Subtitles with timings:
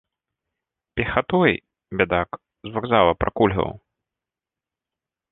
[0.99, 1.53] Пехатой,
[1.99, 2.29] бядак,
[2.69, 3.69] з вакзала пракульгаў?